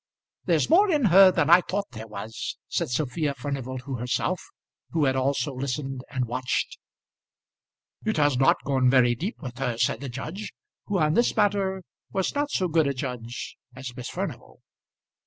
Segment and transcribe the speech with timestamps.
[0.45, 4.41] "There's more in her than I thought there was," said Sophia Furnival to herself,
[4.89, 6.79] who had also listened and watched.
[8.03, 10.53] "It has not gone very deep, with her," said the judge,
[10.87, 14.61] who on this matter was not so good a judge as Miss Furnival.